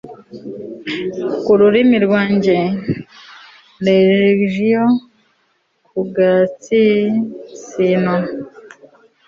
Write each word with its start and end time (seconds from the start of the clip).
ku 1.43 1.51
rurimi 1.59 1.97
rwanjye. 2.05 2.55
legio 3.85 4.85
ku 5.89 5.99
gatsinsino 6.15 8.15